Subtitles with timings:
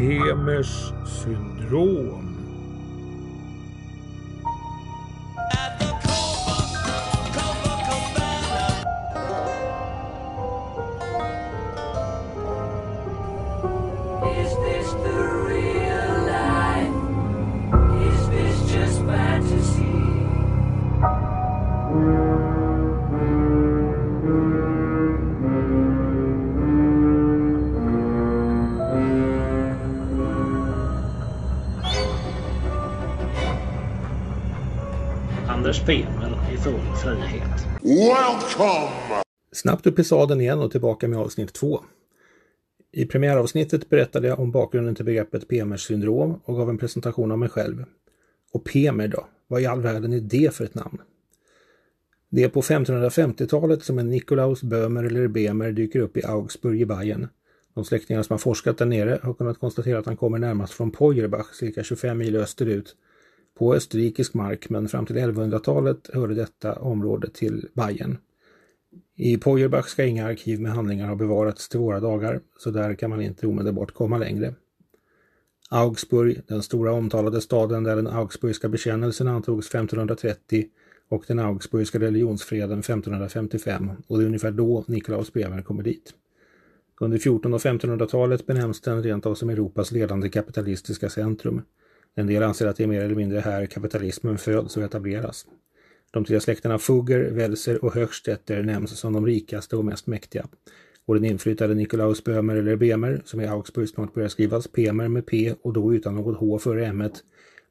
[0.00, 2.29] Pemers syndrom.
[35.90, 37.66] Anders Pemer i full frihet.
[37.82, 39.22] Welcome!
[39.52, 41.80] Snabbt upp i sadeln igen och tillbaka med avsnitt 2.
[42.92, 47.38] I premiäravsnittet berättade jag om bakgrunden till begreppet PMers syndrom och gav en presentation av
[47.38, 47.84] mig själv.
[48.52, 49.26] Och Pemer då?
[49.46, 50.98] Vad i all världen är det för ett namn?
[52.28, 56.86] Det är på 1550-talet som en Nikolaus Böhmer eller Bemer dyker upp i Augsburg i
[56.86, 57.28] Bayern.
[57.74, 60.90] De släktingar som har forskat där nere har kunnat konstatera att han kommer närmast från
[60.90, 62.96] Peuerbach, cirka 25 mil österut,
[63.60, 68.18] på österrikisk mark, men fram till 1100-talet hörde detta område till Bayern.
[69.16, 73.10] I Peuerbach ska inga arkiv med handlingar ha bevarats till våra dagar, så där kan
[73.10, 74.54] man inte omedelbart komma längre.
[75.70, 80.64] Augsburg, den stora omtalade staden där den Augsburgska bekännelsen antogs 1530
[81.08, 86.14] och den Augsburgska religionsfreden 1555 och det är ungefär då Nikolaus Bremer kommer dit.
[87.00, 91.62] Under 1400 och 1500-talet benämns den rent av som Europas ledande kapitalistiska centrum.
[92.14, 95.46] En del anser att det är mer eller mindre här kapitalismen föds och etableras.
[96.10, 100.48] De tre släkterna Fugger, Welser och Höchstetter nämns som de rikaste och mest mäktiga.
[101.06, 105.26] Och den inflyttade Nikolaus Böhmer eller Bemer, som i Augsburg snart börjar skrivas Pemer med
[105.26, 107.04] P och då utan något H före M,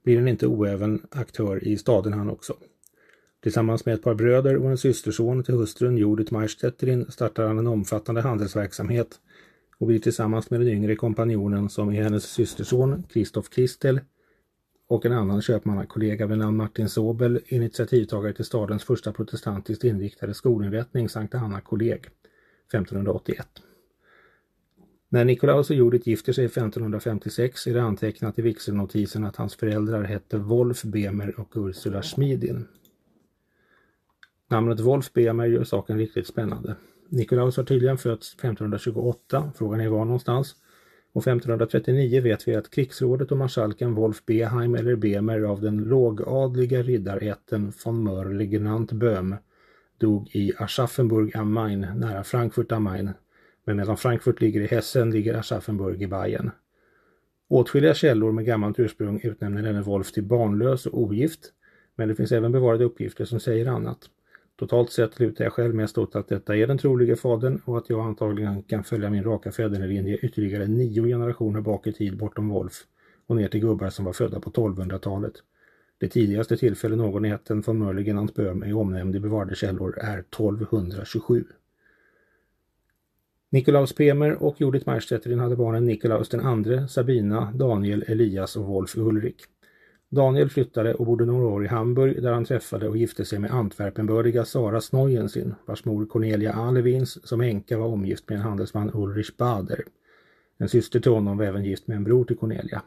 [0.04, 2.54] blir en inte oäven aktör i staden han också.
[3.44, 7.68] Tillsammans med ett par bröder och en systerson till hustrun Judith Maistetterin startar han en
[7.68, 9.20] omfattande handelsverksamhet
[9.78, 14.00] och blir tillsammans med den yngre kompanjonen som är hennes systerson Kristoff Kristel
[14.90, 21.10] och en annan köpmannakollega vid namn Martin Sobel initiativtagare till stadens första protestantiskt inriktade skolinrättning
[21.10, 22.08] Sankta Anna kolleg
[22.68, 23.48] 1581.
[25.10, 30.04] När Nikolaus och Judith gifter sig 1556 är det antecknat i vigselnotisen att hans föräldrar
[30.04, 32.68] hette Wolf Bemer och Ursula Schmidin.
[34.48, 36.76] Namnet Wolf Bemer gör saken riktigt spännande.
[37.10, 40.56] Nikolaus har tydligen fötts 1528, frågan är var någonstans,
[41.14, 46.84] och 1539 vet vi att krigsrådet och marskalken Wolf Beheim eller Bemer av den lågadliga
[46.84, 49.36] riddarätten von Mörlegenant Böhm
[49.98, 53.12] dog i Aschaffenburg am Main nära Frankfurt am Main.
[53.66, 56.52] Men medan Frankfurt ligger i Hessen ligger Aschaffenburg i Bayern.
[57.48, 61.40] Åtskilliga källor med gammalt ursprung utnämner denne Wolf till barnlös och ogift,
[61.96, 64.10] men det finns även bevarade uppgifter som säger annat.
[64.60, 67.90] Totalt sett lutar jag själv mest åt att detta är den troliga fadern och att
[67.90, 72.74] jag antagligen kan följa min raka fädernelinje ytterligare nio generationer bak i tid bortom Wolf
[73.28, 75.34] och ner till gubbar som var födda på 1200-talet.
[75.98, 80.20] Det tidigaste tillfälle någon i ätten von Mörlegenant Böhm är omnämnd i bevarade källor är
[80.20, 81.46] 1227.
[83.50, 88.98] Nikolaus Pemer och Judith Maistetterin hade barnen Nikolaus den andre, Sabina, Daniel, Elias och Wolf
[88.98, 89.46] Ulrik.
[90.12, 93.52] Daniel flyttade och bodde några år i Hamburg där han träffade och gifte sig med
[93.52, 99.38] Antwerpenbördiga Sara Snoyensin, vars mor Cornelia Alevins som änka var omgift med en handelsman Ulrich
[99.38, 99.84] Bader.
[100.58, 102.82] En syster till honom var även gift med en bror till Cornelia.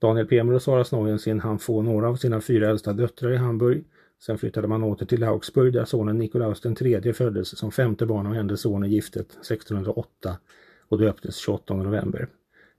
[0.00, 3.84] Daniel Pemer och Sara Snoyensin hann få några av sina fyra äldsta döttrar i Hamburg.
[4.20, 8.34] Sen flyttade man åter till Augsburg där sonen Nikolaus III föddes som femte barn av
[8.34, 10.36] enda son i giftet 1608
[10.88, 12.28] och döptes 28 november.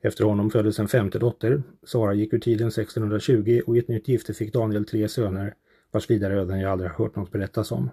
[0.01, 1.63] Efter honom föddes en femte dotter.
[1.83, 5.53] Sara gick ur tiden 1620 och i ett nytt gifte fick Daniel tre söner
[5.91, 7.89] vars vidare öden jag aldrig hört något berättas om.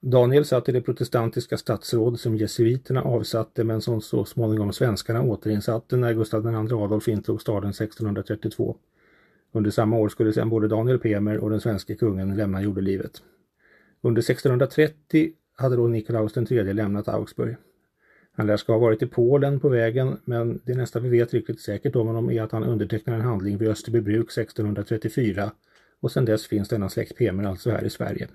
[0.00, 5.96] Daniel satt i det protestantiska statsråd som jesuiterna avsatte men som så småningom svenskarna återinsatte
[5.96, 8.76] när Gustav II Adolf intog staden 1632.
[9.52, 13.22] Under samma år skulle sedan både Daniel Pemer och den svenska kungen lämna jordelivet.
[14.00, 17.56] Under 1630 hade då Nikolaus III lämnat Augsburg.
[18.36, 21.60] Han lär ska ha varit i Polen på vägen men det nästa vi vet riktigt
[21.60, 25.50] säkert om honom är att han undertecknar en handling vid Österbybruk 1634
[26.00, 28.28] och sedan dess finns denna släkt Pemer alltså här i Sverige.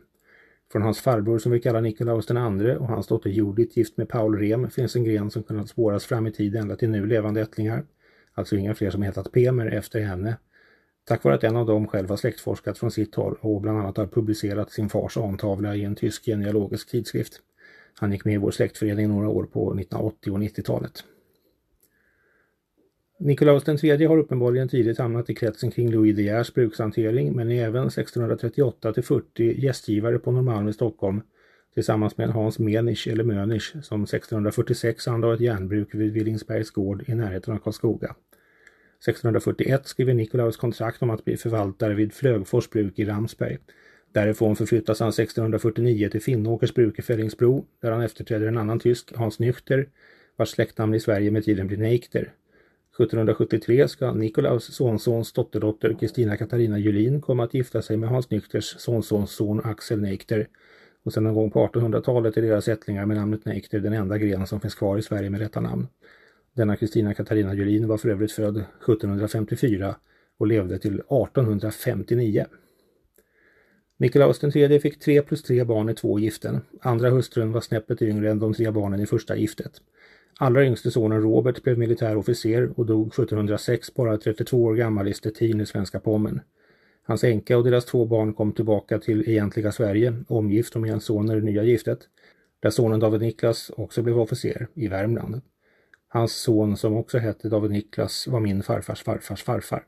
[0.72, 4.10] Från hans farbror som vi kallar Nikolaus den andre och hans dotter Judith gift med
[4.10, 7.42] Paul Rem finns en gren som kunnat spåras fram i tid ända till nu levande
[7.42, 7.84] ättlingar.
[8.34, 10.38] Alltså inga fler som hetat Pemer efter henne.
[11.06, 13.98] Tack vare att en av dem själv har släktforskat från sitt håll och bland annat
[13.98, 17.42] har publicerat sin fars antavla i en tysk genealogisk tidskrift.
[17.94, 21.04] Han gick med i vår släktförening några år på 1980 och 90-talet.
[23.20, 27.66] Nikolaus III har uppenbarligen tidigt hamnat i kretsen kring Louis De Geers brukshantering men är
[27.66, 31.22] även 1638 till 40 gästgivare på Norrmalm i Stockholm
[31.74, 37.16] tillsammans med Hans Menisch eller Mönich som 1646 anlade ett järnbruk vid Villingsbergs gård i
[37.16, 38.16] närheten av Karlskoga.
[39.08, 43.58] 1641 skriver Nikolaus kontrakt om att bli förvaltare vid Flögfors bruk i Ramsberg.
[44.12, 49.16] Därifrån förflyttas han 1649 till Finnåkers bruk i Fellingsbro där han efterträder en annan tysk,
[49.16, 49.86] Hans Nüchter,
[50.36, 52.34] vars släktnamn i Sverige med tiden blir Neikter.
[53.00, 58.78] 1773 ska Nikolaus sonsons dotterdotter Kristina Katarina Julin komma att gifta sig med Hans Nüchters
[58.78, 60.48] sonsons son Axel Neikter
[61.04, 64.48] och sedan någon gång på 1800-talet är deras ättlingar med namnet Neikter den enda gren
[64.48, 65.88] som finns kvar i Sverige med detta namn.
[66.54, 69.96] Denna Kristina Katarina Julin var för övrigt född 1754
[70.38, 72.46] och levde till 1859.
[74.00, 76.62] Nikolaus III fick tre plus tre barn i två giften.
[76.81, 79.81] Andra hustrun var snäppet yngre än de tre barnen i första giftet.
[80.38, 85.13] Allra yngste sonen Robert blev militär officer och dog 1706 bara 32 år gammal i
[85.13, 86.42] Stettin i svenska Pommern.
[87.04, 91.02] Hans änka och deras två barn kom tillbaka till egentliga Sverige, omgift och med en
[91.02, 92.00] son i det nya giftet,
[92.60, 95.42] där sonen David Niklas också blev officer i Värmland.
[96.07, 99.84] Hans son, som också hette David Niklas, var min farfars farfars farfar.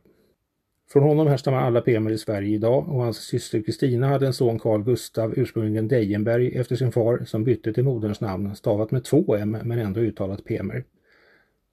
[0.91, 4.59] Från honom härstammar alla PMer i Sverige idag och hans syster Kristina hade en son
[4.59, 9.35] Carl Gustav, ursprungligen Dejenberg, efter sin far som bytte till moderns namn, stavat med två
[9.35, 10.83] M men ändå uttalat PMer.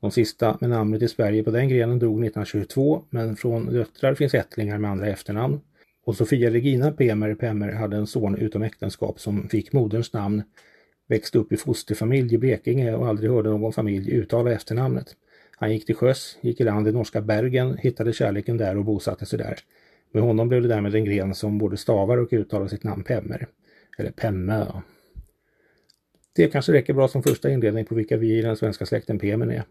[0.01, 4.35] De sista med namnet i Sverige på den grenen dog 1922 men från döttrar finns
[4.35, 5.61] ättlingar med andra efternamn.
[6.05, 10.43] Och Sofia Regina Pemer Pemmer hade en son utom äktenskap som fick moderns namn,
[11.09, 15.17] växte upp i fosterfamilj i Blekinge och aldrig hörde någon familj uttala efternamnet.
[15.61, 19.27] Han gick till sjöss, gick i land i norska Bergen, hittade kärleken där och bosatte
[19.27, 19.59] sig där.
[20.13, 23.49] Med honom blev det därmed en gren som både stavar och uttalar sitt namn Pemmer.
[23.99, 24.83] Eller Pemme.
[26.35, 29.51] Det kanske räcker bra som första inledning på vilka vi i den svenska släkten Pemen
[29.51, 29.63] är.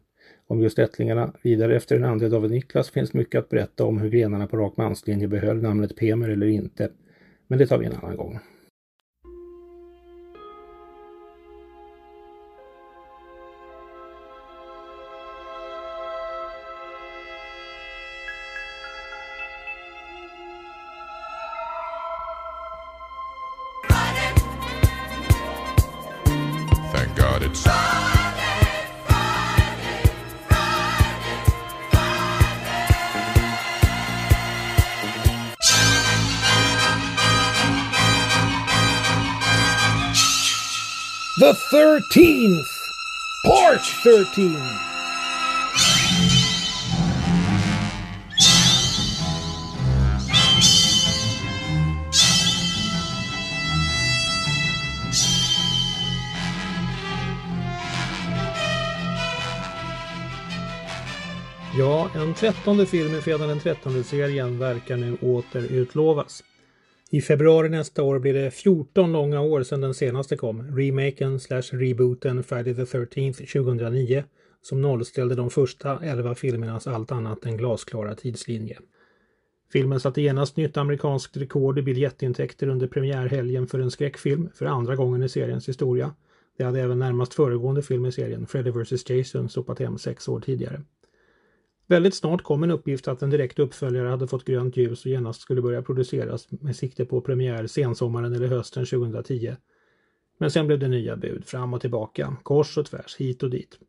[0.47, 4.09] Om just ättlingarna vidare efter den andra David Niklas finns mycket att berätta om hur
[4.09, 6.89] grenarna på rak manslinje behöll namnet Pemer eller inte.
[7.47, 8.39] Men det tar vi en annan gång.
[42.17, 42.65] 13th!
[43.45, 44.51] Part 13!
[61.77, 66.43] Ja, en trettonde film i Fredag den 13-serien verkar nu åter utlovas.
[67.11, 71.61] I februari nästa år blir det 14 långa år sedan den senaste kom, remaken slash
[71.71, 74.23] rebooten Friday the 13th 2009,
[74.61, 78.79] som nollställde de första 11 filmernas allt annat än glasklara tidslinje.
[79.71, 84.95] Filmen satte genast nytt amerikanskt rekord i biljettintäkter under premiärhelgen för en skräckfilm för andra
[84.95, 86.13] gången i seriens historia.
[86.57, 90.39] Det hade även närmast föregående film i serien, Freddy vs Jason, sopat hem sex år
[90.39, 90.81] tidigare.
[91.89, 95.41] Väldigt snart kom en uppgift att en direkt uppföljare hade fått grönt ljus och genast
[95.41, 99.55] skulle börja produceras med sikte på premiär sensommaren eller hösten 2010.
[100.37, 103.79] Men sen blev det nya bud, fram och tillbaka, kors och tvärs, hit och dit.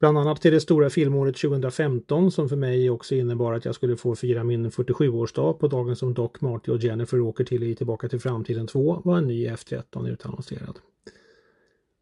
[0.00, 3.96] Bland annat till det stora filmåret 2015 som för mig också innebar att jag skulle
[3.96, 8.08] få fira min 47-årsdag på dagen som Doc, Marty och Jennifer åker till i Tillbaka
[8.08, 10.78] till framtiden 2 var en ny F13 utannonserad.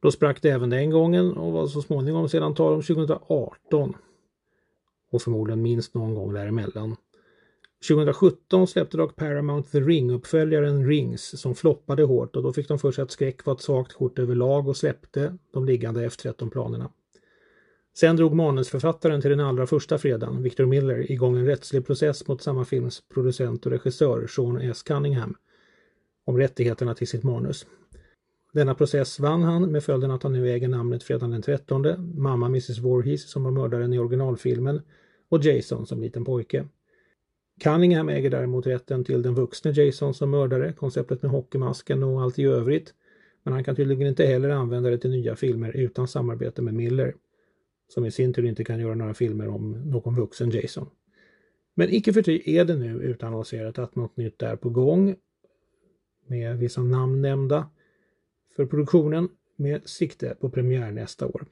[0.02, 3.94] Då sprack det även den gången och var så småningom sedan tal om 2018
[5.12, 6.96] och förmodligen minst någon gång däremellan.
[7.88, 12.92] 2017 släppte dock Paramount The Ring-uppföljaren Rings som floppade hårt och då fick de för
[12.92, 16.90] sig att skräck var ett svagt kort överlag och släppte de liggande F13-planerna.
[17.94, 22.42] Sen drog manusförfattaren till den allra första fredagen, Victor Miller, igång en rättslig process mot
[22.42, 24.82] samma films producent och regissör, Sean S.
[24.82, 25.34] Cunningham,
[26.24, 27.66] om rättigheterna till sitt manus.
[28.52, 31.84] Denna process vann han med följden att han nu äger namnet fredagen den 13,
[32.22, 34.80] mamma Mrs Voorhees som var mördaren i originalfilmen
[35.32, 36.64] och Jason som liten pojke.
[37.60, 42.38] Cunningham äger däremot rätten till den vuxne Jason som mördare, konceptet med hockeymasken och allt
[42.38, 42.94] i övrigt.
[43.42, 47.14] Men han kan tydligen inte heller använda det till nya filmer utan samarbete med Miller.
[47.88, 50.90] Som i sin tur inte kan göra några filmer om någon vuxen Jason.
[51.74, 55.14] Men icke förty är det nu utannonserat att något nytt är på gång.
[56.26, 57.70] Med vissa namn nämnda
[58.56, 61.46] för produktionen med sikte på premiär nästa år.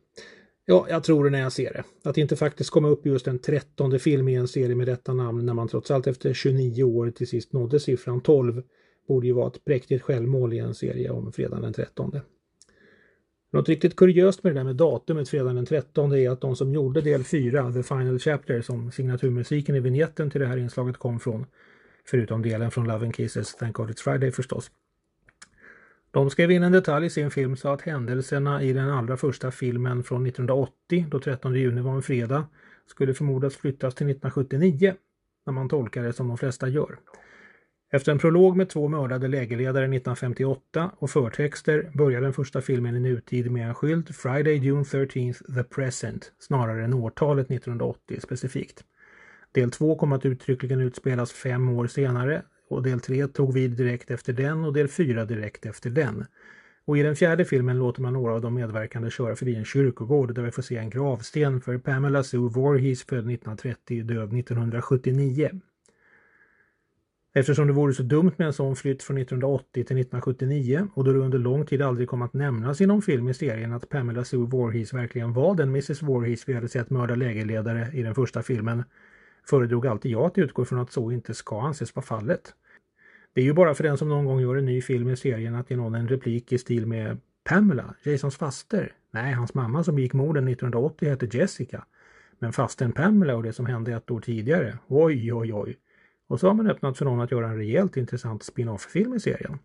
[0.71, 1.85] Ja, jag tror det när jag ser det.
[2.11, 5.47] Att inte faktiskt komma upp just en trettonde film i en serie med detta namn
[5.47, 8.63] när man trots allt efter 29 år till sist nådde siffran 12
[9.09, 12.21] borde ju vara ett präktigt självmål i en serie om fredagen den 13.
[13.53, 16.73] Något riktigt kuriöst med det där med datumet fredagen den 13 är att de som
[16.73, 21.21] gjorde del 4, The Final Chapter, som signaturmusiken i vignetten till det här inslaget kom
[21.21, 21.47] från,
[22.05, 24.71] förutom delen från Love and Kisses Thank God It's Friday förstås.
[26.11, 29.51] De skrev in en detalj i sin film så att händelserna i den allra första
[29.51, 32.47] filmen från 1980, då 13 juni var en fredag,
[32.87, 34.95] skulle förmodas flyttas till 1979,
[35.47, 36.99] när man tolkar det som de flesta gör.
[37.93, 43.01] Efter en prolog med två mördade lägerledare 1958 och förtexter börjar den första filmen i
[43.01, 48.85] nutid med en skylt Friday June 13th The Present snarare än årtalet 1980 specifikt.
[49.53, 54.11] Del 2 kom att uttryckligen utspelas fem år senare och del 3 tog vid direkt
[54.11, 56.25] efter den och del 4 direkt efter den.
[56.85, 60.35] Och i den fjärde filmen låter man några av de medverkande köra förbi en kyrkogård
[60.35, 65.51] där vi får se en gravsten för Pamela Sue Voorhees född 1930, död 1979.
[67.35, 71.13] Eftersom det vore så dumt med en sån flytt från 1980 till 1979 och då
[71.13, 74.25] det under lång tid aldrig kom att nämnas i någon film i serien att Pamela
[74.25, 78.43] Sue Voorhees verkligen var den Mrs Voorhees vi hade sett mörda lägerledare i den första
[78.43, 78.85] filmen
[79.51, 82.55] föredrog alltid jag att utgå från att så inte ska anses vara fallet.
[83.35, 85.55] Det är ju bara för den som någon gång gör en ny film i serien
[85.55, 88.93] att ge någon en replik i stil med Pamela, Jasons faster.
[89.11, 91.85] Nej, hans mamma som gick morden 1980 hette Jessica.
[92.39, 94.79] Men fasten Pamela och det som hände ett år tidigare.
[94.89, 95.77] Oj, oj, oj.
[96.29, 99.59] Och så har man öppnat för någon att göra en rejält intressant spin-off-film i serien.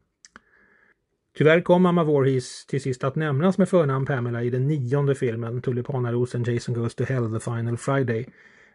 [1.38, 5.62] Tyvärr kom mamma Voorhees till sist att nämnas med förnamn Pamela i den nionde filmen
[5.62, 8.26] Tulipanarosen Jason Goes to Hell The Final Friday.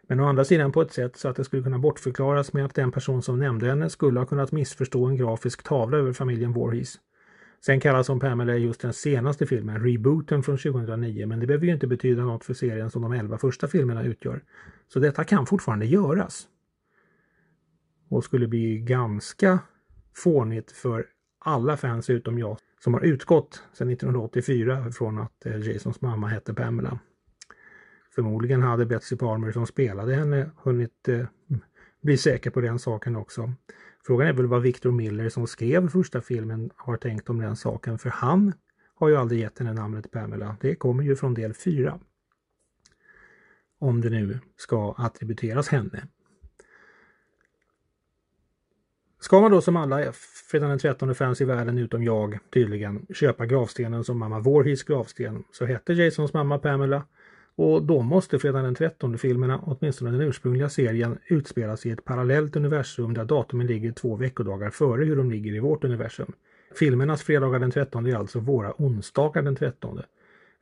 [0.07, 2.75] Men å andra sidan på ett sätt så att det skulle kunna bortförklaras med att
[2.75, 6.99] den person som nämnde henne skulle ha kunnat missförstå en grafisk tavla över familjen Voorhees.
[7.65, 11.65] Sen kallas hon Pamela i just den senaste filmen, rebooten från 2009, men det behöver
[11.65, 14.43] ju inte betyda något för serien som de elva första filmerna utgör.
[14.87, 16.47] Så detta kan fortfarande göras
[18.09, 19.59] och skulle bli ganska
[20.15, 21.05] fånigt för
[21.39, 26.53] alla fans utom jag som har utgått sedan 1984 från att eh, Jasons mamma hette
[26.53, 26.99] Pamela.
[28.15, 31.25] Förmodligen hade Betsy Palmer som spelade henne hunnit eh,
[32.01, 33.53] bli säker på den saken också.
[34.05, 37.99] Frågan är väl vad Victor Miller som skrev första filmen har tänkt om den saken
[37.99, 38.53] för han
[38.95, 40.57] har ju aldrig gett henne namnet Pamela.
[40.61, 41.99] Det kommer ju från del 4.
[43.79, 46.07] Om det nu ska attributeras henne.
[49.19, 50.11] Ska man då som alla
[50.51, 55.43] fredag den 13 fans i världen utom jag tydligen köpa gravstenen som mamma Voorhees gravsten
[55.51, 57.03] så hette Jasons mamma Pamela
[57.55, 62.55] och då måste fredag den 13 filmerna, åtminstone den ursprungliga serien, utspelas i ett parallellt
[62.55, 66.33] universum där datumen ligger två veckodagar före hur de ligger i vårt universum.
[66.79, 70.01] Filmernas fredagar den 13 är alltså våra onsdagar den 13.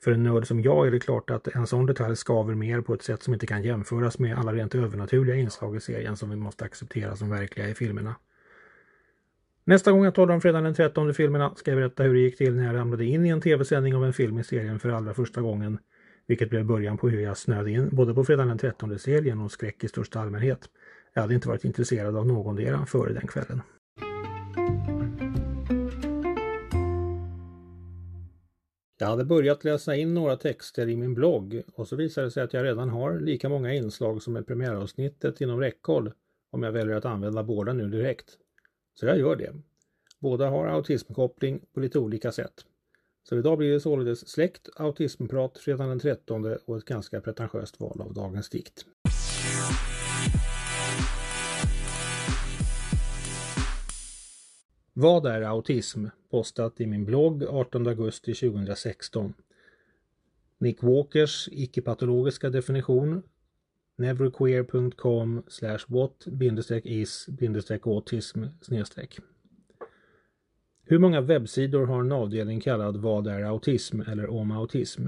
[0.03, 2.93] För en nörd som jag är det klart att en sån detalj skaver mer på
[2.93, 6.35] ett sätt som inte kan jämföras med alla rent övernaturliga inslag i serien som vi
[6.35, 8.15] måste acceptera som verkliga i filmerna.
[9.63, 12.37] Nästa gång jag talar om fredagen den 13 filmerna ska jag berätta hur det gick
[12.37, 15.13] till när jag ramlade in i en tv-sändning av en film i serien för allra
[15.13, 15.79] första gången.
[16.29, 19.51] Vilket blev början på hur jag snöade in både på fredagen den 13 serien och
[19.51, 20.69] skräck i största allmänhet.
[21.13, 23.61] Jag hade inte varit intresserad av någondera före den kvällen.
[28.99, 32.43] Jag hade börjat läsa in några texter i min blogg och så visade det sig
[32.43, 36.11] att jag redan har lika många inslag som är premiäravsnittet inom räckhåll
[36.51, 38.37] om jag väljer att använda båda nu direkt.
[38.93, 39.53] Så jag gör det.
[40.19, 42.65] Båda har autismkoppling på lite olika sätt.
[43.29, 48.01] Så idag blir det således släkt, autismprat fredagen den 13 och ett ganska pretentiöst val
[48.01, 48.85] av dagens dikt.
[54.93, 56.05] Vad är autism?
[56.31, 59.33] Postat i min blogg 18 augusti 2016.
[60.57, 63.21] Nick Walkers icke-patologiska definition
[63.97, 66.27] neverqueer.com slash what
[66.85, 67.25] is
[67.87, 69.19] autism snedstreck.
[70.91, 75.07] Hur många webbsidor har en avdelning kallad Vad är autism eller om autism?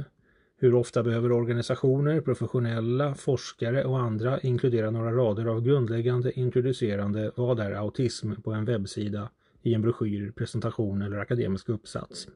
[0.57, 7.59] Hur ofta behöver organisationer, professionella, forskare och andra inkludera några rader av grundläggande introducerande Vad
[7.59, 9.29] är autism på en webbsida,
[9.61, 12.27] i en broschyr, presentation eller akademisk uppsats?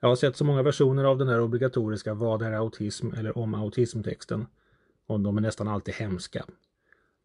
[0.00, 3.54] Jag har sett så många versioner av den där obligatoriska Vad är autism eller om
[3.54, 4.46] autismtexten
[5.06, 6.44] och de är nästan alltid hemska.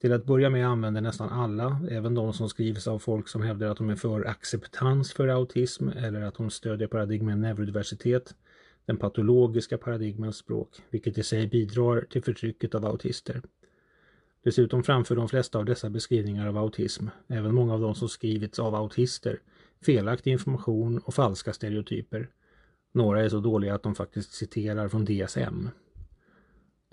[0.02, 3.68] Till att börja med använder nästan alla, även de som skrivs av folk som hävdar
[3.68, 8.36] att de är för acceptans för autism eller att de stödjer paradigmen neurodiversitet,
[8.86, 13.42] den patologiska paradigmens språk, vilket i sig bidrar till förtrycket av autister.
[14.44, 18.60] Dessutom framför de flesta av dessa beskrivningar av autism, även många av de som skrivits
[18.60, 19.40] av autister,
[19.86, 22.30] felaktig information och falska stereotyper.
[22.92, 25.70] Några är så dåliga att de faktiskt citerar från DSM.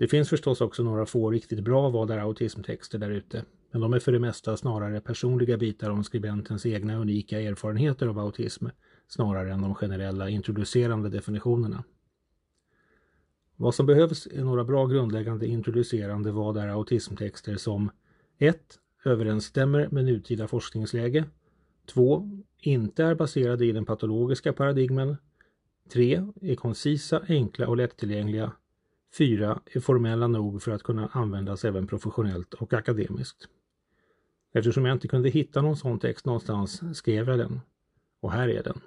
[0.03, 3.45] Det finns förstås också några få riktigt bra vad är autismtexter där ute.
[3.71, 8.19] men de är för det mesta snarare personliga bitar om skribentens egna unika erfarenheter av
[8.19, 8.67] autism
[9.07, 11.83] snarare än de generella introducerande definitionerna.
[13.55, 17.91] Vad som behövs är några bra grundläggande introducerande vad är autismtexter som
[18.37, 18.57] 1.
[19.05, 21.25] Överensstämmer med nutida forskningsläge
[21.93, 22.29] 2.
[22.59, 25.17] Inte är baserade i den patologiska paradigmen
[25.93, 26.27] 3.
[26.41, 28.51] Är koncisa, enkla och lättillgängliga
[29.17, 33.47] Fyra Är formella nog för att kunna användas även professionellt och akademiskt.
[34.53, 37.61] Eftersom jag inte kunde hitta någon sån text någonstans skrev jag den.
[38.21, 38.81] Och här är den.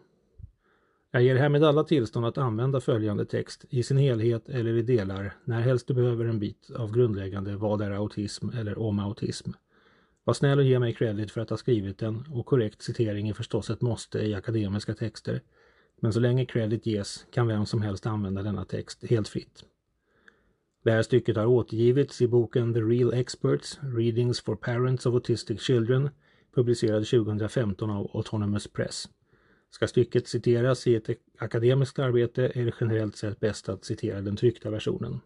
[1.11, 5.33] Jag ger härmed alla tillstånd att använda följande text i sin helhet eller i delar
[5.45, 9.51] när helst du behöver en bit av grundläggande vad är autism eller om autism.
[10.25, 13.35] Var snäll och ge mig credit för att ha skrivit den och korrekt citering är
[13.35, 15.43] förstås ett måste i akademiska texter.
[16.01, 19.65] Men så länge credit ges kan vem som helst använda denna text helt fritt.
[20.87, 25.61] Det här stycket har återgivits i boken The Real Experts, Readings for Parents of Autistic
[25.61, 26.11] Children,
[26.55, 29.09] publicerad 2015 av Autonomous Press.
[29.71, 34.37] Ska stycket citeras i ett akademiskt arbete är det generellt sett bäst att citera den
[34.37, 35.21] tryckta versionen.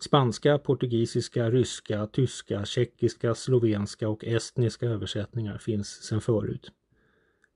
[0.00, 6.72] Spanska, portugisiska, ryska, tyska, tjeckiska, slovenska och estniska översättningar finns sedan förut.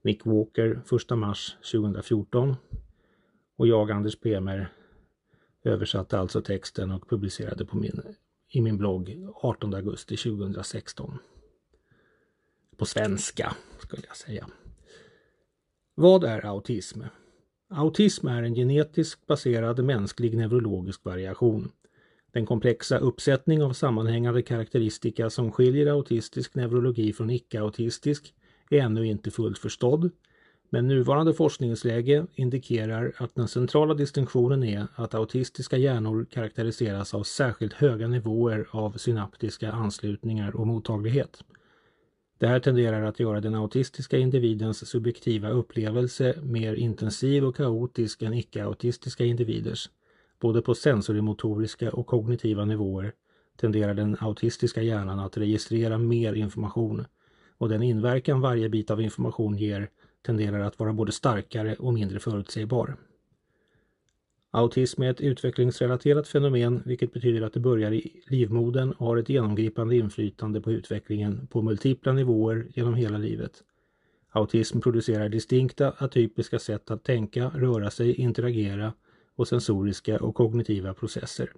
[0.03, 0.81] Nick Walker
[1.11, 2.55] 1 mars 2014
[3.55, 4.71] och jag, Anders Pemer,
[5.65, 8.01] översatte alltså texten och publicerade på min,
[8.49, 11.17] i min blogg 18 augusti 2016.
[12.77, 14.47] På svenska, skulle jag säga.
[15.95, 17.01] Vad är autism?
[17.69, 21.71] Autism är en genetiskt baserad mänsklig neurologisk variation.
[22.31, 28.33] Den komplexa uppsättning av sammanhängande karaktäristika som skiljer autistisk neurologi från icke-autistisk
[28.69, 30.11] är ännu inte fullt förstådd,
[30.69, 37.73] men nuvarande forskningsläge indikerar att den centrala distinktionen är att autistiska hjärnor karaktäriseras av särskilt
[37.73, 41.43] höga nivåer av synaptiska anslutningar och mottaglighet.
[42.37, 48.33] Det här tenderar att göra den autistiska individens subjektiva upplevelse mer intensiv och kaotisk än
[48.33, 49.89] icke-autistiska individers.
[50.39, 53.13] Både på sensorimotoriska och kognitiva nivåer
[53.57, 57.05] tenderar den autistiska hjärnan att registrera mer information
[57.57, 59.89] och den inverkan varje bit av information ger
[60.25, 62.95] tenderar att vara både starkare och mindre förutsägbar.
[64.51, 69.29] Autism är ett utvecklingsrelaterat fenomen vilket betyder att det börjar i livmodern och har ett
[69.29, 73.63] genomgripande inflytande på utvecklingen på multipla nivåer genom hela livet.
[74.31, 78.93] Autism producerar distinkta, atypiska sätt att tänka, röra sig, interagera
[79.35, 81.51] och sensoriska och kognitiva processer.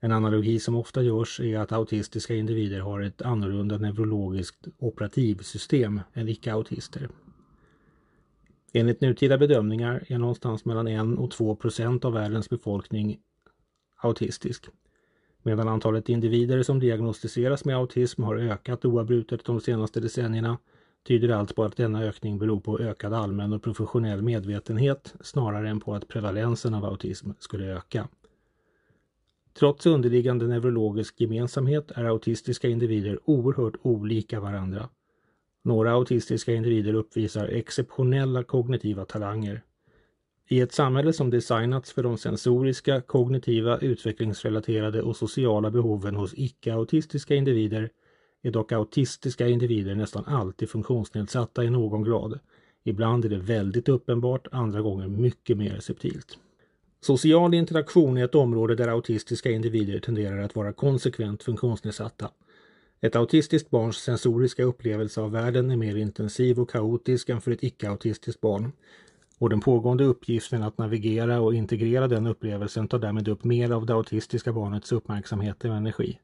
[0.00, 6.28] En analogi som ofta görs är att autistiska individer har ett annorlunda neurologiskt operativsystem än
[6.28, 7.08] icke-autister.
[8.76, 13.18] Enligt nutida bedömningar är någonstans mellan 1 och 2 procent av världens befolkning
[13.96, 14.66] autistisk.
[15.42, 20.58] Medan antalet individer som diagnostiseras med autism har ökat oavbrutet de senaste decennierna
[21.06, 25.80] tyder allt på att denna ökning beror på ökad allmän och professionell medvetenhet snarare än
[25.80, 28.08] på att prevalensen av autism skulle öka.
[29.58, 34.88] Trots underliggande neurologisk gemensamhet är autistiska individer oerhört olika varandra.
[35.66, 39.62] Några autistiska individer uppvisar exceptionella kognitiva talanger.
[40.48, 47.34] I ett samhälle som designats för de sensoriska, kognitiva, utvecklingsrelaterade och sociala behoven hos icke-autistiska
[47.34, 47.90] individer
[48.42, 52.38] är dock autistiska individer nästan alltid funktionsnedsatta i någon grad.
[52.84, 56.38] Ibland är det väldigt uppenbart, andra gånger mycket mer subtilt.
[57.00, 62.30] Social interaktion är ett område där autistiska individer tenderar att vara konsekvent funktionsnedsatta.
[63.04, 67.62] Ett autistiskt barns sensoriska upplevelse av världen är mer intensiv och kaotisk än för ett
[67.62, 68.72] icke-autistiskt barn.
[69.38, 73.86] Och den pågående uppgiften att navigera och integrera den upplevelsen tar därmed upp mer av
[73.86, 76.18] det autistiska barnets uppmärksamhet och energi.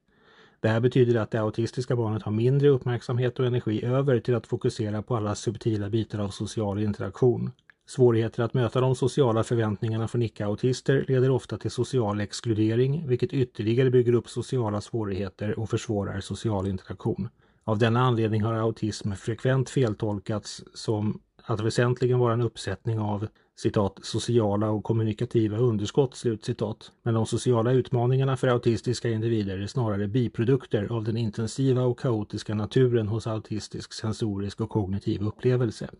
[0.61, 4.47] Det här betyder att det autistiska barnet har mindre uppmärksamhet och energi över till att
[4.47, 7.51] fokusera på alla subtila bitar av social interaktion.
[7.90, 13.90] Svårigheter att möta de sociala förväntningarna från icke-autister leder ofta till social exkludering, vilket ytterligare
[13.90, 17.29] bygger upp sociala svårigheter och försvårar social interaktion.
[17.64, 23.26] Av denna anledning har autism frekvent feltolkats som att väsentligen vara en uppsättning av
[23.57, 26.92] citat, sociala och kommunikativa underskott, slutcitat.
[27.03, 32.55] Men de sociala utmaningarna för autistiska individer är snarare biprodukter av den intensiva och kaotiska
[32.55, 35.90] naturen hos autistisk sensorisk och kognitiv upplevelse.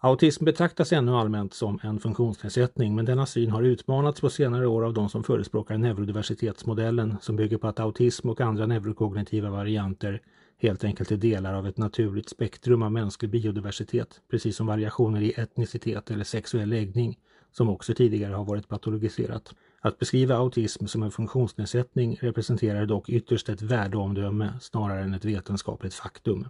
[0.00, 4.84] Autism betraktas ännu allmänt som en funktionsnedsättning men denna syn har utmanats på senare år
[4.84, 10.20] av de som förespråkar neurodiversitetsmodellen som bygger på att autism och andra neurokognitiva varianter
[10.58, 15.32] helt enkelt är delar av ett naturligt spektrum av mänsklig biodiversitet, precis som variationer i
[15.32, 17.18] etnicitet eller sexuell läggning
[17.52, 19.54] som också tidigare har varit patologiserat.
[19.80, 25.94] Att beskriva autism som en funktionsnedsättning representerar dock ytterst ett värdeomdöme snarare än ett vetenskapligt
[25.94, 26.46] faktum.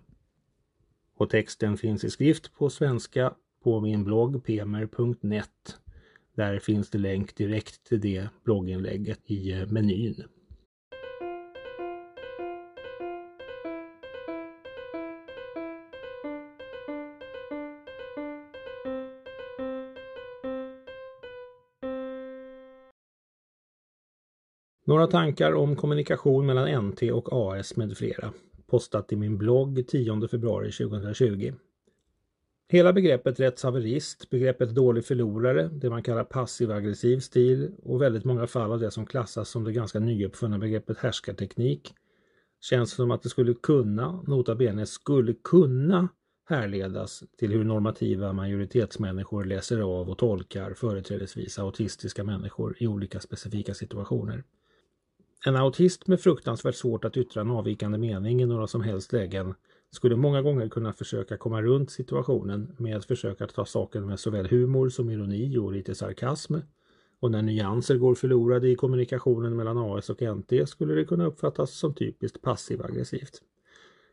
[1.19, 5.79] Och texten finns i skrift på svenska på min blogg pmer.net.
[6.35, 10.25] Där finns det länk direkt till det blogginlägget i eh, menyn.
[24.85, 28.33] Några tankar om kommunikation mellan NT och AS med flera.
[28.71, 31.53] Postat i min blogg 10 februari 2020.
[32.69, 38.73] Hela begreppet rättshaverist, begreppet dålig förlorare, det man kallar passiv-aggressiv stil och väldigt många fall
[38.73, 41.95] av det som klassas som det ganska nyuppfunna begreppet härskarteknik
[42.61, 46.09] känns som att det skulle kunna, nota bene, skulle kunna
[46.49, 53.75] härledas till hur normativa majoritetsmänniskor läser av och tolkar företrädesvis autistiska människor i olika specifika
[53.75, 54.45] situationer.
[55.47, 59.55] En autist med fruktansvärt svårt att yttra en avvikande mening i några som helst lägen
[59.91, 64.47] skulle många gånger kunna försöka komma runt situationen med att försöka ta saken med såväl
[64.47, 66.55] humor som ironi och lite sarkasm.
[67.21, 71.71] Och när nyanser går förlorade i kommunikationen mellan AS och NT skulle det kunna uppfattas
[71.71, 73.43] som typiskt passiv-aggressivt.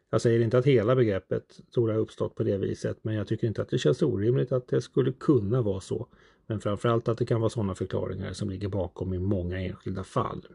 [0.10, 3.48] Jag säger inte att hela begreppet torde ha uppstått på det viset, men jag tycker
[3.48, 6.08] inte att det känns orimligt att det skulle kunna vara så.
[6.48, 10.48] Men framförallt att det kan vara sådana förklaringar som ligger bakom i många enskilda fall.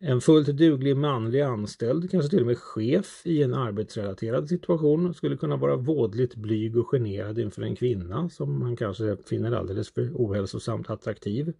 [0.00, 5.36] En fullt duglig manlig anställd, kanske till och med chef i en arbetsrelaterad situation skulle
[5.36, 10.10] kunna vara vådligt blyg och generad inför en kvinna som man kanske finner alldeles för
[10.14, 11.52] ohälsosamt attraktiv.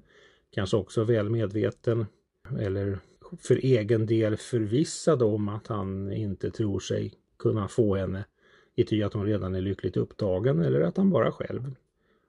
[0.50, 2.06] Kanske också väl medveten
[2.58, 2.98] eller
[3.38, 8.24] för egen del förvissad om att han inte tror sig kunna få henne
[8.76, 11.74] i ty att hon redan är lyckligt upptagen eller att han bara själv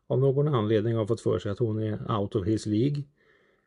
[0.07, 3.03] av någon anledning har fått för sig att hon är out of his League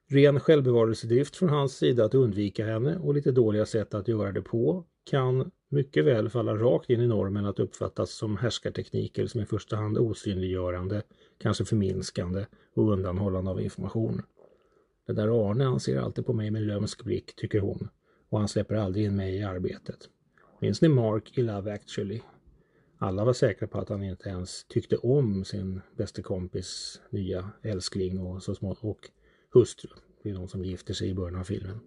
[0.09, 4.43] Ren självbevarelsedrift från hans sida att undvika henne och lite dåliga sätt att göra det
[4.43, 9.47] på kan mycket väl falla rakt in i normen att uppfattas som härskartekniker som i
[9.47, 11.03] första hand osynliggörande,
[11.39, 14.23] kanske förminskande och undanhållande av information.
[15.07, 17.89] Den där Arne han ser alltid på mig med lömsk blick, tycker hon,
[18.29, 20.09] och han släpper aldrig in mig i arbetet.
[20.61, 22.21] Minns ni Mark i Love actually?
[22.99, 28.21] Alla var säkra på att han inte ens tyckte om sin bästa kompis nya älskling
[28.21, 29.09] och så smått och
[29.53, 29.91] hustru.
[30.23, 31.81] Det är de som gifter sig i början av filmen.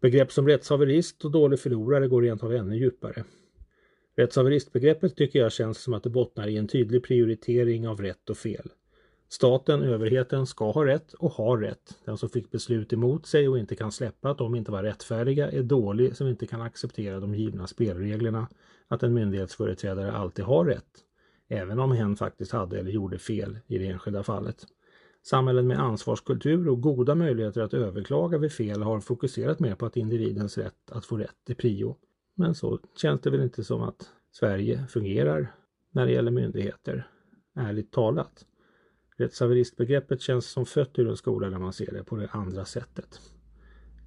[0.00, 3.24] Begrepp som rättshaverist och dålig förlorare går rent av ännu djupare.
[4.16, 8.36] Rättshaveristbegreppet tycker jag känns som att det bottnar i en tydlig prioritering av rätt och
[8.36, 8.70] fel.
[9.28, 11.98] Staten, överheten, ska ha rätt och har rätt.
[12.04, 15.50] Den som fick beslut emot sig och inte kan släppa att de inte var rättfärdiga
[15.50, 18.48] är dålig som inte kan acceptera de givna spelreglerna.
[18.88, 21.04] Att en myndighetsföreträdare alltid har rätt.
[21.48, 24.66] Även om hen faktiskt hade eller gjorde fel i det enskilda fallet.
[25.22, 29.96] Samhällen med ansvarskultur och goda möjligheter att överklaga vid fel har fokuserat mer på att
[29.96, 31.96] individens rätt att få rätt är prio.
[32.34, 35.52] Men så känns det väl inte som att Sverige fungerar
[35.90, 37.06] när det gäller myndigheter,
[37.56, 38.46] ärligt talat.
[39.16, 43.20] Rättshaveristbegreppet känns som fött ur en skola där man ser det på det andra sättet.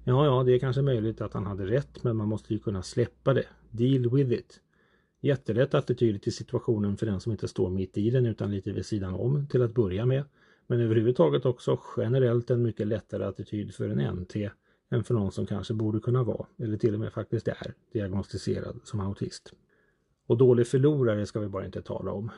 [0.04, 2.82] Ja, ja, det är kanske möjligt att han hade rätt, men man måste ju kunna
[2.82, 3.46] släppa det.
[3.70, 4.60] Deal with it.
[5.20, 8.86] Jättelätt attityd till situationen för den som inte står mitt i den utan lite vid
[8.86, 10.24] sidan om till att börja med.
[10.66, 14.36] Men överhuvudtaget också generellt en mycket lättare attityd för en NT
[14.90, 18.80] än för någon som kanske borde kunna vara, eller till och med faktiskt är, diagnostiserad
[18.84, 19.52] som autist.
[20.26, 22.30] Och dålig förlorare ska vi bara inte tala om.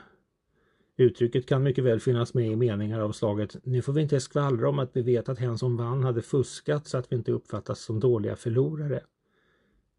[0.97, 4.69] Uttrycket kan mycket väl finnas med i meningar av slaget Nu får vi inte skvallra
[4.69, 7.79] om att vi vet att hen som vann hade fuskat så att vi inte uppfattas
[7.79, 9.01] som dåliga förlorare.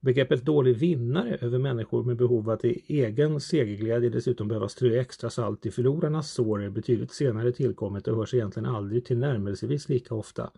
[0.00, 5.30] Begreppet dålig vinnare över människor med behov att i egen segerglädje dessutom behöva strö extra
[5.30, 10.14] salt i förlorarnas sår är betydligt senare tillkommet och hörs egentligen aldrig till närmelsevis lika
[10.14, 10.50] ofta.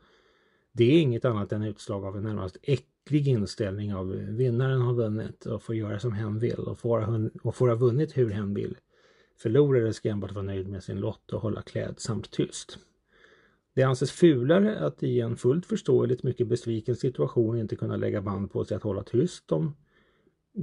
[0.72, 5.46] Det är inget annat än utslag av en närmast äcklig inställning av vinnaren har vunnit
[5.46, 8.76] och får göra som hen vill och får, och får ha vunnit hur hen vill.
[9.36, 12.78] Förlorare ska enbart vara nöjd med sin lott och hålla klädsamt tyst.
[13.78, 18.50] Det anses fulare att i en fullt förståeligt mycket besviken situation inte kunna lägga band
[18.50, 19.74] på sig att hålla tyst om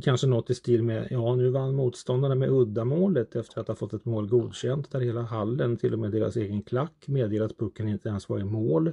[0.03, 3.93] kanske något i stil med ja nu vann motståndarna med uddamålet efter att ha fått
[3.93, 7.87] ett mål godkänt där hela hallen, till och med deras egen klack, meddelat att pucken
[7.87, 8.91] inte ens var i mål.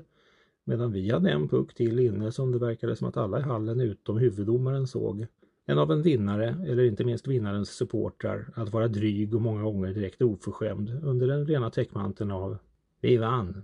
[0.65, 3.81] Medan vi hade en puck till inne som det verkade som att alla i hallen
[3.81, 5.27] utom huvuddomaren såg.
[5.67, 9.93] En av en vinnare, eller inte minst vinnarens supportrar, att vara dryg och många gånger
[9.93, 12.59] direkt oförskämd under den rena täckmanteln av
[13.01, 13.63] Vi vann,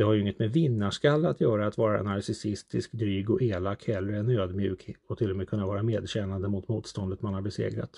[0.00, 4.16] det har ju inget med vinnarskalle att göra att vara narcissistisk, dryg och elak hellre
[4.16, 7.90] än ödmjuk och till och med kunna vara medkännande mot motståndet man har besegrat.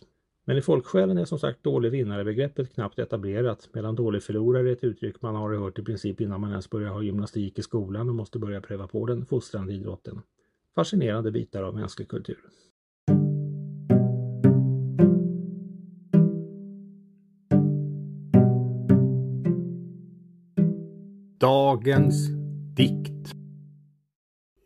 [0.45, 4.85] Men i folksjälen är som sagt dålig vinnare-begreppet knappt etablerat medan dålig förlorare är ett
[4.85, 8.15] uttryck man har hört i princip innan man ens börjar ha gymnastik i skolan och
[8.15, 10.23] måste börja pröva på den fostrande idrotten.
[10.75, 12.39] Fascinerande bitar av mänsklig kultur.
[21.43, 22.29] Dagens
[22.77, 23.33] dikt.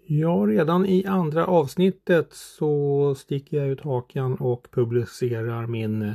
[0.07, 6.13] Ja, redan i andra avsnittet så sticker jag ut hakan och publicerar min eh,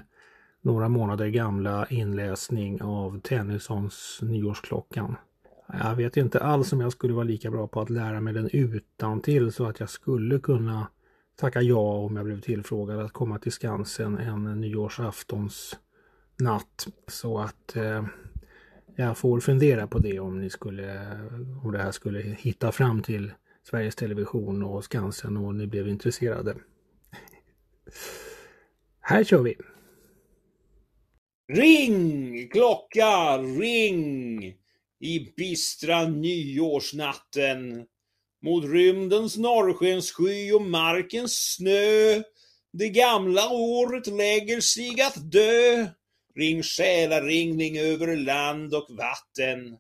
[0.62, 5.16] några månader gamla inläsning av Tennysons Nyårsklockan.
[5.84, 8.50] Jag vet inte alls om jag skulle vara lika bra på att lära mig den
[8.54, 10.88] utan till så att jag skulle kunna
[11.36, 16.88] tacka ja om jag blev tillfrågad att komma till Skansen en nyårsaftonsnatt.
[17.08, 18.04] Så att eh,
[18.96, 21.20] jag får fundera på det om ni skulle,
[21.64, 23.32] om det här skulle hitta fram till
[23.70, 26.56] Sveriges Television och Skansen och ni blev intresserade.
[29.02, 29.58] Här kör vi!
[31.54, 34.44] Ring klocka, ring
[35.00, 37.86] i bistra nyårsnatten
[38.44, 42.24] mot rymdens norrskenssky och markens snö.
[42.74, 45.88] Det gamla året lägger sig att dö.
[46.36, 49.78] Ring själaringning över land och vatten.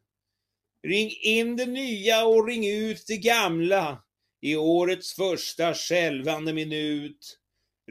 [0.88, 4.04] Ring in det nya och ring ut det gamla
[4.42, 7.38] i årets första skälvande minut.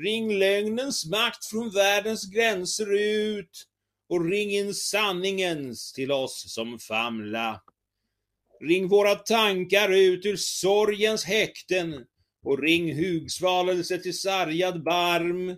[0.01, 3.67] Ring lögnens makt från världens gränser ut
[4.09, 7.63] och ring in sanningens till oss som famla.
[8.61, 12.07] Ring våra tankar ut ur sorgens häkten
[12.45, 15.57] och ring hugsvalelse till sargad barm.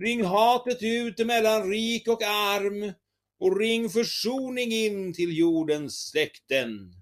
[0.00, 2.92] Ring hatet ut mellan rik och arm
[3.40, 6.94] och ring försoning in till jordens släkten.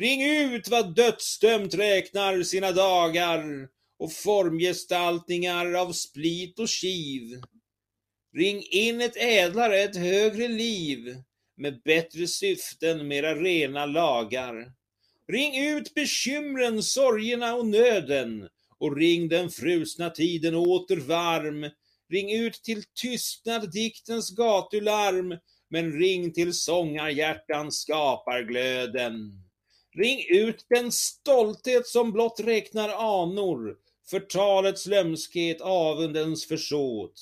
[0.00, 7.40] Ring ut vad dödsdömt räknar sina dagar och formgestaltningar av split och kiv.
[8.36, 11.16] Ring in ett ädlare, ett högre liv
[11.56, 14.72] med bättre syften, mera rena lagar.
[15.32, 21.70] Ring ut bekymren, sorgerna och nöden och ring den frusna tiden åter varm
[22.14, 25.38] Ring ut till tystnad diktens gatularm,
[25.70, 29.42] men ring till sångarhjärtan skapar glöden.
[29.94, 33.76] Ring ut den stolthet som blott räknar anor,
[34.10, 37.12] förtalets lömskhet, avundens försåt.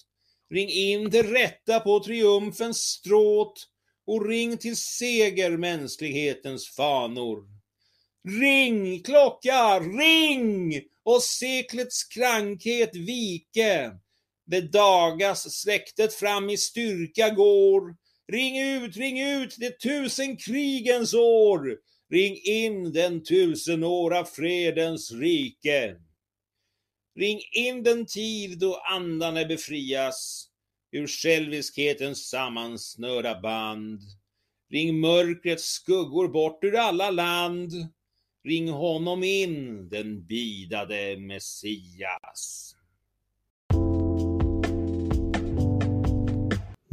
[0.50, 3.68] Ring in det rätta på triumfens stråt
[4.06, 7.44] och ring till seger mänsklighetens fanor.
[8.40, 10.82] Ring, klocka, ring!
[11.04, 13.92] Och seklets krankhet vike
[14.52, 17.96] det dagas, släktet fram i styrka går.
[18.32, 21.78] Ring ut, ring ut det tusen krigens år.
[22.10, 25.96] Ring in den tusenåra fredens rike.
[27.18, 30.48] Ring in den tid då andarna befrias
[30.90, 34.00] ur själviskhetens sammansnörda band.
[34.70, 37.72] Ring mörkrets skuggor bort ur alla land.
[38.44, 42.76] Ring honom in, den bidade Messias.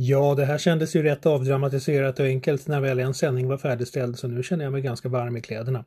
[0.09, 4.19] Ja, det här kändes ju rätt avdramatiserat och enkelt när väl en sändning var färdigställd
[4.19, 5.85] så nu känner jag mig ganska varm i kläderna.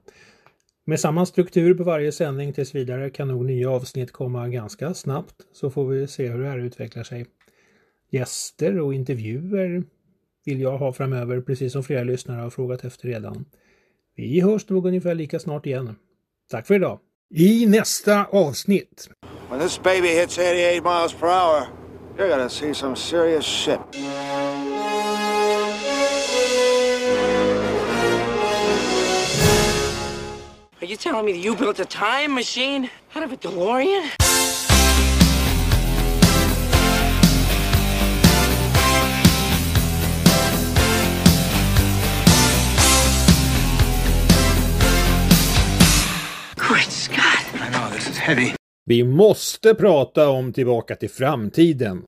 [0.85, 5.35] Med samma struktur på varje sändning tills vidare kan nog nya avsnitt komma ganska snabbt
[5.53, 7.27] så får vi se hur det här utvecklar sig.
[8.11, 9.83] Gäster och intervjuer
[10.45, 13.45] vill jag ha framöver precis som flera lyssnare har frågat efter redan.
[14.17, 15.97] Vi hörs nog ungefär lika snart igen.
[16.51, 16.99] Tack för idag!
[17.35, 19.11] I nästa avsnitt.
[19.51, 21.82] When this baby hits 88 miles per hour
[22.19, 23.81] You're gonna see some serious shit.
[30.81, 34.11] Are you telling me that you built a time machine out of a DeLorean?
[46.57, 47.45] Great Scott!
[47.55, 48.55] I know, this is heavy.
[48.85, 52.05] Vi måste prata om Tillbaka till framtiden.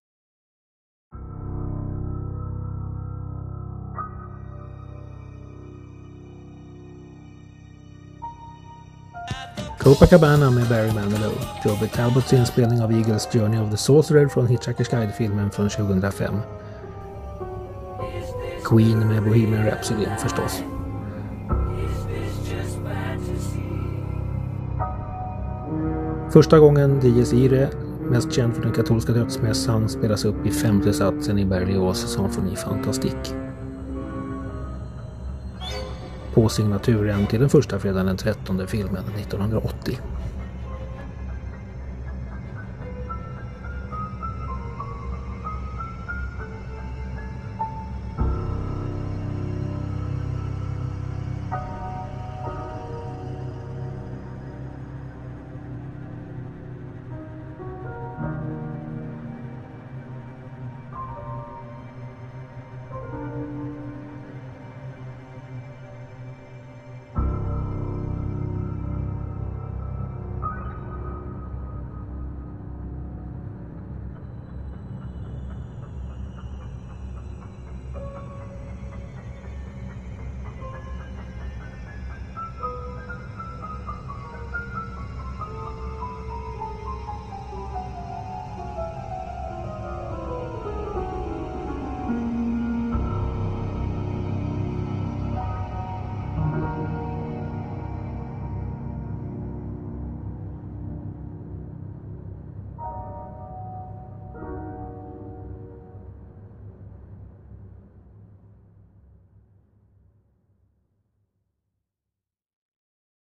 [9.78, 11.32] Copacabana med Barry Manilow,
[11.64, 16.34] Robert Talbots inspelning av Eagles Journey of the Sorcerer från Hitchhiker's Guide-filmen från 2005.
[18.64, 20.73] Queen med Bohemian Rhapsody förstås.
[26.34, 27.68] Första gången Dies Irae,
[28.10, 33.34] mest känd för den katolska dödsmässan, spelas upp i femte satsen i Berlioz Symphony Fantastik.
[36.34, 39.98] På signaturen till den första fredagen den 13 filmen 1980.